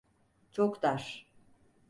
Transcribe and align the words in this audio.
Çok 0.51 0.81
dar. 0.83 1.31